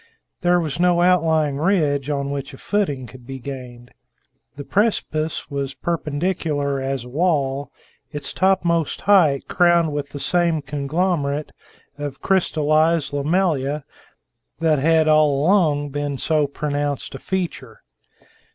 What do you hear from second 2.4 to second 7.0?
a footing could be gained. The precipice was perpendicular